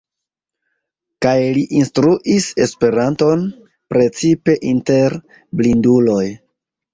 [1.25, 3.43] Kaj li instruis Esperanton,
[3.95, 5.19] precipe inter
[5.61, 6.25] blinduloj.